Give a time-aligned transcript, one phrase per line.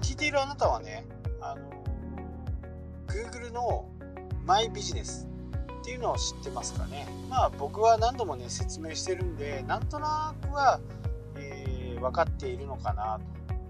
[0.00, 1.06] 聞いているあなたはね、
[1.40, 1.70] あの、
[3.06, 3.88] Google の
[4.44, 5.28] マイビジネス
[5.80, 7.06] っていうのを知ってますかね。
[7.28, 10.80] まあ僕は何度もね、説明してるんで、なんとなくは、
[11.36, 13.20] えー、分かっているのかな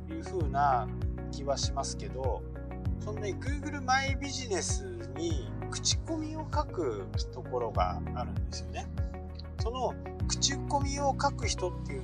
[0.08, 0.88] というふうな
[1.32, 2.42] 気はしますけど、
[3.04, 4.84] そのね、Google マイビジネス
[5.16, 8.86] に口コミを書くところがあるんですよね。
[9.60, 9.94] その
[10.28, 12.02] 口コミを書く人っていう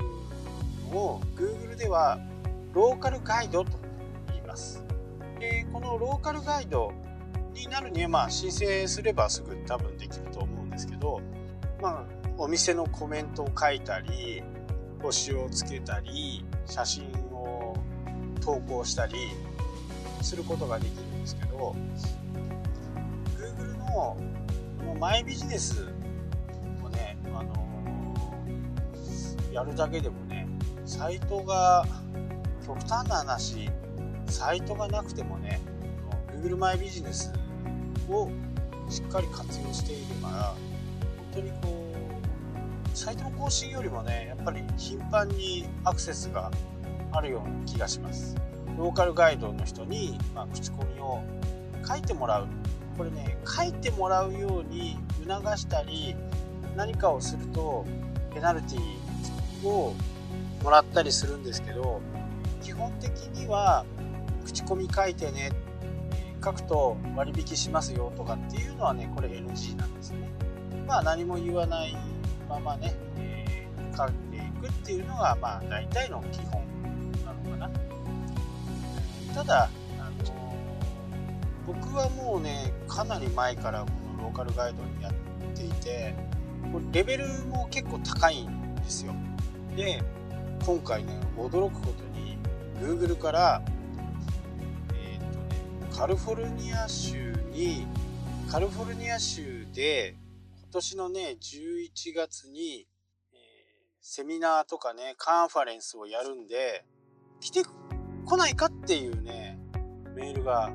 [0.92, 2.18] のを Google では
[2.74, 3.85] ローカルガイドと
[4.56, 4.82] ます。
[5.38, 6.92] でこのローカルガイド
[7.52, 11.20] になるにはまあ申請すればすぐ多分できると思うんですけど、
[11.80, 12.04] まあ、
[12.38, 14.42] お店のコメントを書いたり
[15.02, 17.76] 星をつけたり写真を
[18.40, 19.14] 投稿したり
[20.22, 21.76] することができるんですけど
[23.38, 24.16] Google の
[24.98, 25.88] マイビジネス
[26.82, 28.14] をね、あの、
[29.52, 30.48] やるだけでもね
[30.86, 31.84] サイトが
[32.66, 33.70] 極端な話
[34.36, 35.62] サイトがなくてもね
[36.42, 37.32] Google マイビジネス
[38.06, 38.28] を
[38.90, 40.54] しっかり活用していれば
[41.16, 41.94] 本当にこ
[42.94, 46.50] うサイトの更新よりもねやっぱり頻繁にアクセスが
[47.12, 48.36] あるような気がします。
[48.76, 51.22] ローカルガイドの人に、まあ、口コミを
[51.88, 52.46] 書いてもらう。
[52.98, 56.14] これね書いてもらうように促したり
[56.76, 57.86] 何かをすると
[58.34, 59.94] ペナルティを
[60.62, 62.00] もらったりするんですけど
[62.62, 63.84] 基本的には
[64.46, 65.50] 口コミ書いてね
[66.42, 70.30] 書くと割引しますよとかっていうのはねこれ NG なんですね。
[70.86, 71.96] まあ何も言わない
[72.48, 76.62] ままね、えー、書いていくっていうのがまあ大体の基本
[77.24, 77.70] なのかな。
[79.34, 79.68] ただ
[79.98, 80.56] あの、
[81.66, 83.86] 僕はもうねかなり前からこ
[84.16, 85.12] のローカルガイドにやっ
[85.56, 86.14] ていて
[86.72, 89.12] これレベルも結構高いんですよ。
[89.74, 90.00] で
[90.64, 92.38] 今回ね驚くことに
[92.80, 93.62] Google から
[95.96, 97.86] カルフォルニア州に
[98.50, 100.14] カリフォルニア州で
[100.58, 102.86] 今年のね11月に、
[103.32, 103.38] えー、
[104.02, 106.84] セミナーとかねカンファレンスをやるんで
[107.40, 107.62] 来て
[108.26, 109.58] こないかっていうね
[110.14, 110.70] メールが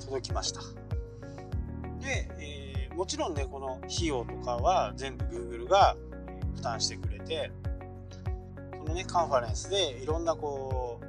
[0.00, 0.60] 届きました。
[2.00, 5.96] で、えー、もちろんねこの費用とかは全部 Google が
[6.56, 7.50] 負担してくれて
[8.76, 11.00] そのねカンファレンスでいろんなこ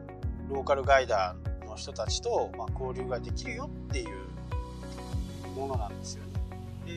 [0.49, 1.48] うローカルガイダー
[1.79, 6.29] 人たちと、ま交流ができるよっていうものなんですよね。
[6.85, 6.93] で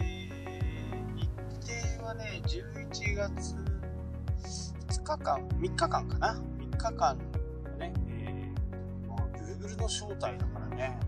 [1.15, 3.55] 日程はね11月
[4.89, 10.99] 2日間3日間かな3日間のね、えー、もう Google の招待だからね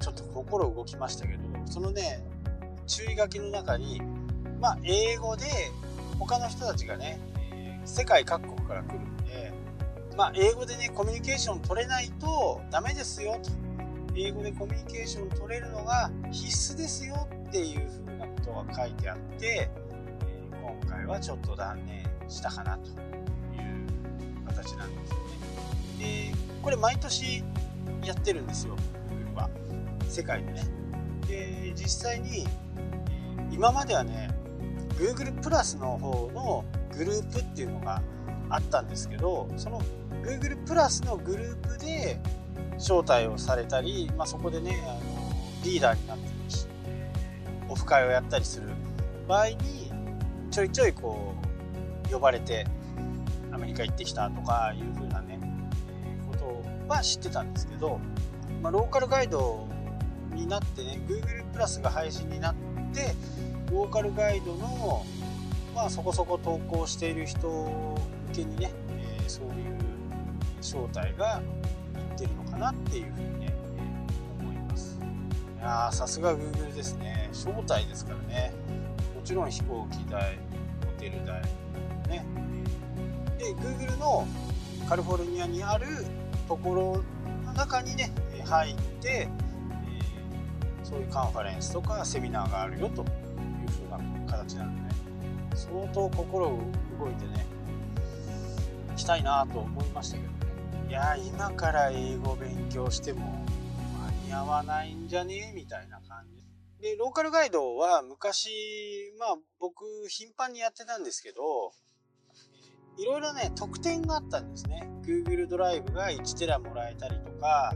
[0.00, 2.24] ちょっと心動きましたけどそのね
[2.86, 4.00] 注意書きの中に
[4.60, 5.46] まあ英語で
[6.18, 7.20] 他の人たちがね、
[7.52, 9.00] えー、世界各国から来る
[10.20, 13.50] まあ、英語でねコミュニケーション取れないとダメですよと
[14.14, 22.96] 英語でコミュニケーション取れるのが必須ですよっていうふうなことが書いてあって、えー、今回はちょっと断念したかなという
[24.46, 26.32] 形なんですよね。
[26.32, 27.42] でこれ毎年
[28.04, 28.76] やってるんですよ
[29.08, 29.48] Google は
[30.06, 30.64] 世界でね。
[31.28, 32.46] で実際に
[33.50, 34.28] 今まではね
[34.98, 38.02] Google プラスの方のグループっていうのが
[38.50, 39.80] あったんですけどその
[40.22, 42.20] Google プラスのグループで
[42.74, 45.00] 招待をされたり、まあ、そこでねあの
[45.64, 46.66] リーダーになってるし
[47.68, 48.68] オフ会をやったりする。
[49.30, 49.56] 場合に
[50.50, 51.34] ちょいちょいこ
[52.08, 52.66] う呼ばれて
[53.52, 55.38] アメリカ行ってきたとかいう風なね
[56.02, 58.00] えことは知ってたんですけど、
[58.60, 59.68] まあ、ローカルガイド
[60.34, 62.54] になってね Google プラスが配信になっ
[62.92, 63.14] て
[63.70, 65.06] ローカルガイドの
[65.76, 67.96] まあそこそこ投稿している人向
[68.32, 69.78] けにね、えー、そういう
[70.60, 71.42] 正体が
[71.94, 73.54] 言ってるのかなっていうふうにね、
[74.38, 74.98] えー、思います。
[75.58, 77.28] いやさすが Google ですね。
[77.32, 78.52] 正体ですからね。
[79.14, 80.38] もちろん飛行機代
[80.84, 81.42] ホテル代
[82.08, 82.24] ね。
[83.38, 84.26] で Google の
[84.88, 85.86] カリフォルニアにある
[86.48, 87.02] ところ
[87.46, 88.12] の中にね
[88.44, 93.06] 入って、えー、そういうカンファレンスとかセミナーがあるよという
[93.70, 94.88] ふうな形なので、ね、
[95.54, 97.46] 相当心動いてね
[98.90, 100.39] 行きたいなと思いましたけど
[100.90, 103.46] いや今から英語勉強しても
[104.26, 105.52] 間に合わないんじゃね？
[105.54, 106.42] みたいな感じ。
[106.82, 111.70] でローカルガイドは昔まあ僕頻繁にやってたんですけど
[112.98, 114.90] いろいろね特典があったんですね。
[115.04, 117.72] Google ドライブが1テラもらえたりとか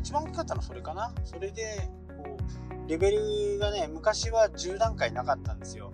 [0.00, 1.10] 一番大きかったのはそれかな？
[1.24, 1.88] それで
[2.22, 5.90] こうレベルがね昔は10段階なかったんですよ。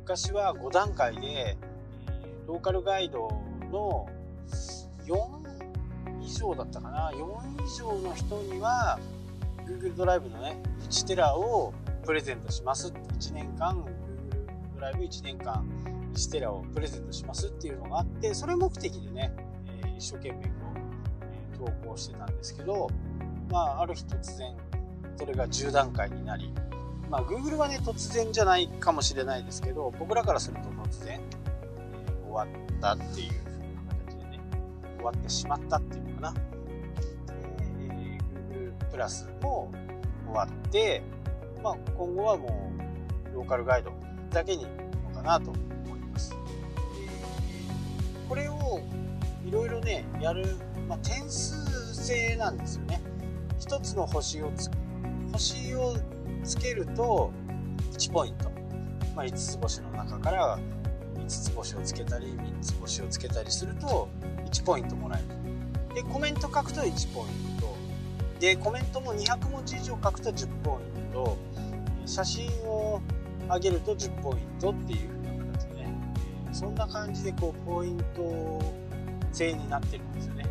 [0.00, 1.58] 昔は5段階で、
[2.46, 3.28] ローカルガイド
[3.70, 4.08] の
[5.04, 5.47] 4
[6.28, 7.10] 以上だったかな。
[7.10, 8.98] 4以上の人には
[9.66, 11.72] Google ドライブのね1テラを
[12.04, 13.08] プレゼントしますって。
[13.18, 15.64] 1年間 Google ドライブ1年間
[16.14, 19.32] 1テラをプレゼントしますっていうのがあってそれ目的でね、
[19.82, 20.78] え一生懸命こう、
[21.32, 22.88] え投稿してたんですけど
[23.50, 24.54] まあある日突然
[25.16, 26.52] それが10段階になり
[27.10, 31.38] まあ Google はね突然じゃないかもしれないですけど僕らからすると突然、え
[32.24, 33.32] 終わったっていう
[34.06, 34.40] 形でね
[34.96, 36.07] 終わってしまったっていう。
[36.18, 36.34] かな、
[37.30, 39.70] えー、Google プラスも
[40.26, 41.02] 終わって
[41.62, 42.72] まあ、今後はも
[43.32, 43.92] うローカルガイド
[44.30, 46.34] だけにいのかなと思います。
[48.28, 48.80] これを
[49.44, 50.56] いろいろねやる、
[50.88, 53.00] まあ、点数制なんですよね。
[53.60, 54.70] 1つの星をつ
[55.32, 55.96] 星を
[56.44, 57.32] つけると
[57.92, 58.50] 1ポイント、
[59.14, 60.58] まあ、5つ星の中から
[61.16, 64.08] 5つ星をつけたり3つ星をつけたりすると
[64.46, 65.57] 1ポイントもらえる
[65.98, 67.76] でコメント書くと1ポイント。
[68.38, 71.36] でコメントも200文字以上書くと10ポイント。
[72.06, 73.00] 写真を
[73.48, 75.92] 上げると10ポイントっていう風な形でね。
[76.52, 78.62] そんな感じでこうポイント
[79.32, 80.44] 制になってるんですよね。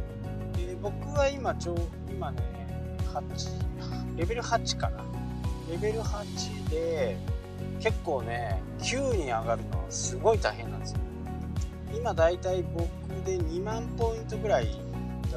[0.57, 1.77] で僕は今ちょ
[2.09, 2.43] 今ね
[3.13, 5.01] 8レベル8かな。
[5.71, 7.15] レベル8で
[7.79, 10.99] 結構ね9に上がるのはすごい大変なんですよ。
[11.95, 12.85] 今だいたい僕
[13.25, 14.67] で2万ポイントぐらい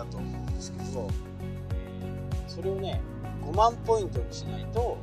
[0.00, 1.08] だと思うんですけど、
[1.73, 3.00] え、それをね
[3.43, 4.99] 5万ポイントにしないと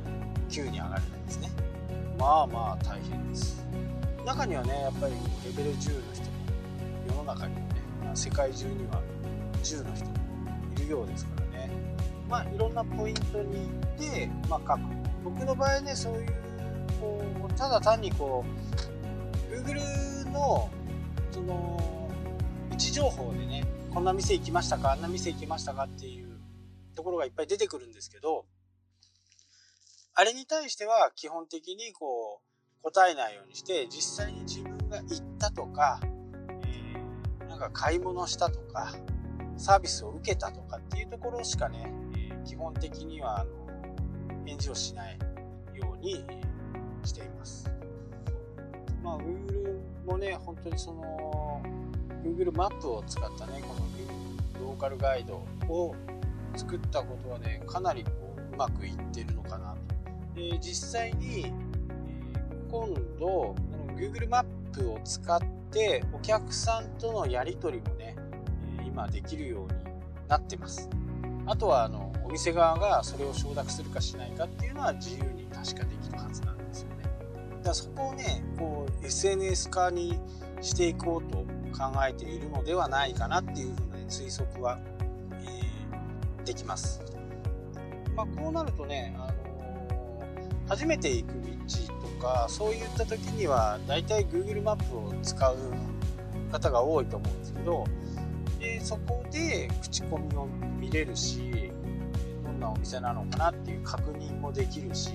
[0.48, 1.50] 9に上がれないですね。
[2.18, 3.64] まあまあ大変です。
[4.24, 5.14] 中にはねやっぱり
[5.44, 6.38] レベル10の人も
[7.08, 7.66] 世の中にはね、
[8.14, 9.00] 世界中には
[9.62, 10.12] 10の人も
[10.76, 11.70] いるようですからね。
[12.28, 14.80] まあいろんなポイントに行って、まあ、書く
[15.24, 16.28] 僕の場合ねそういう
[17.00, 18.44] こうただ単にこ
[19.50, 20.70] う Google の
[21.30, 22.10] その
[22.70, 24.92] 位置情報でねこんな店行きましたか？
[24.92, 25.84] あんな店行きましたか？
[25.84, 26.38] っていう
[26.94, 28.44] ところがいっぱい出てくるんですけど
[30.14, 32.40] あれに対しては基本的にこ
[32.80, 36.00] う答えないようにして実際に自分が行ったとか、
[36.64, 38.94] えー、なんか買い物したとか
[39.56, 43.50] サービスを受けたとかっていうところしかね、えー、基本的にはあの
[44.44, 45.18] 返事をしない
[45.74, 46.24] ように
[47.04, 47.70] しています。
[49.02, 51.62] まあ Google もね本当にその
[52.24, 53.88] Google マップを使ったねこの
[54.60, 55.94] ローカルガイドを
[56.56, 59.74] 作ったことはねかなりこううまくいってるのかな
[60.34, 60.40] と。
[60.40, 61.52] で実際に、え
[62.70, 63.54] 今度
[63.96, 68.16] Google マップを使ってお客さんとのやり取りもね
[68.86, 69.78] 今できるように
[70.28, 70.88] なってます。
[71.46, 77.04] あとはあのお店側がそれを承諾するかしないかっていうのは自由に確かできるはずなんですよね。
[77.04, 80.18] だからそこをねこう SNS 化に
[80.60, 84.78] していこうと考えているのではないかなっていうふうな、ね、推測は、
[85.32, 87.00] えー、できます。
[88.16, 89.38] まあ、こうなるとねあの
[90.68, 95.56] 初めて行く道とかそういった時にはだいたい Google マップを使う
[96.50, 97.84] 方が多いと思うんですけど
[98.58, 100.48] でそこで口コミを
[100.80, 101.70] 見れるし
[102.44, 105.12] どんなお店なのかなっていう確認もできるし、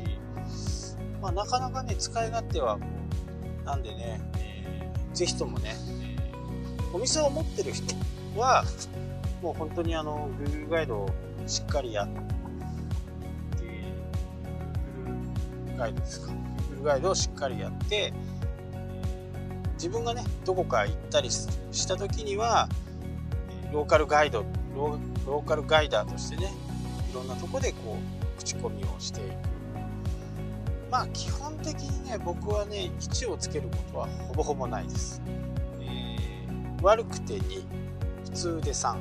[1.22, 2.80] まあ、なかなかね使い勝手は
[3.66, 5.74] なんでね、えー、ぜひともね、
[6.94, 7.96] お店を持ってる人
[8.38, 8.64] は
[9.42, 11.10] もう本当にあの Google ガイドを
[11.48, 12.14] しっかりやって
[15.76, 16.32] ガイドですか
[16.72, 18.14] ？Google ガイドをしっかりやって
[19.74, 22.70] 自分がねどこか行ったりした時には
[23.74, 24.46] ローカルガイド
[24.76, 26.54] ローカルガイダーとしてね
[27.12, 29.54] いろんなとこでこう口コミをしていく。
[30.90, 35.24] まあ基本的にね僕はね1をつけることはほぼほぼないです、
[36.84, 37.64] 悪くて2
[38.26, 38.96] 普通で3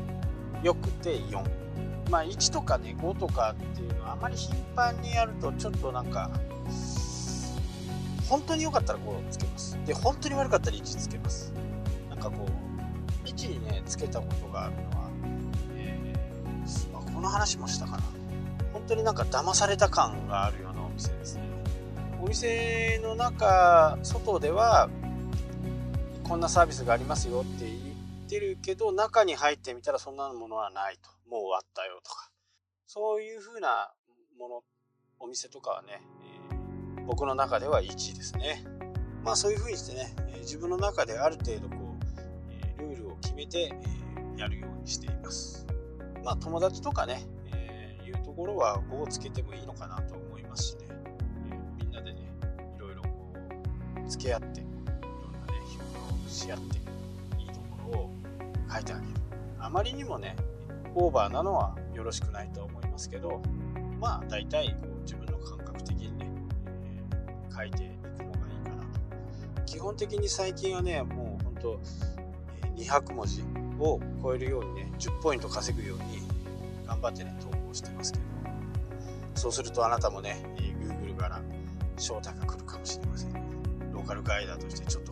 [0.62, 1.44] 良くて4
[2.10, 6.30] まあ1とかね5とかっていうのはあまり頻繁にやるとちょっとなんか
[8.32, 9.78] 本当に良かったら5つけます。
[9.84, 11.52] で、本当に悪かったら1つけます。
[12.08, 15.10] なんかこう、1にね、つけたことがあるのは、
[15.76, 18.02] えー、この話もしたかな。
[18.72, 21.42] 本当になんか騙された感があるようなお店ですね。
[22.22, 24.88] お店の中、外では、
[26.28, 27.76] こんなサービスがありますよって言
[28.26, 31.10] ってるけど、中に入ってみたらそんなものはないと。
[31.28, 32.30] もう終わったよとか。
[32.86, 33.90] そういう風な
[34.38, 34.62] もの、
[35.18, 36.02] お店とかはね
[36.98, 38.64] え、僕の中では1ですね。
[39.24, 42.04] まあそういうふうにしてね、え自分の中である程度こう、
[42.50, 43.72] えルールを決めて
[44.36, 45.66] えやるようにしています。
[46.24, 47.24] まあ友達とかね、
[47.54, 52.20] えー、いうところは5をつけてもいいのかなと思いますしね、え、みんなでね、
[52.76, 53.08] いろいろこ
[54.04, 54.62] う、付き合って、
[56.32, 56.78] し合って、
[57.38, 58.10] いいところを
[58.72, 59.08] 書いてあげる。
[59.58, 60.36] あまりにもね、
[60.94, 63.40] オーバーなのはよろしくないと思いますけど
[63.98, 66.30] まあ大体こう自分の感覚的にね、
[66.76, 68.82] えー、書いていくのがいいかな
[69.56, 69.62] と。
[69.64, 71.80] 基本的に最近はねもうほんと
[72.76, 73.42] 200文字
[73.78, 76.22] を超えるようにね10ポイント稼ぐように
[76.86, 78.24] 頑張ってね投稿してますけど。
[79.34, 81.40] そうするとあなたもね Google から
[81.96, 83.32] 招待が来るかもしれません。
[83.92, 85.11] ローカルガイダーとしてちょっと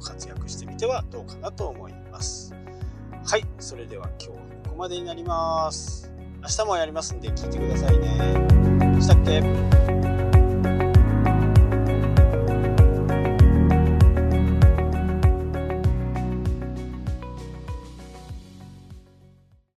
[0.80, 2.54] てはどうかなと思います。
[3.24, 4.34] はいそれでは今日は
[4.64, 6.10] ここまでになります。
[6.42, 9.00] 明日もやりますんで聞いてくださいね。
[9.00, 10.09] したっけ？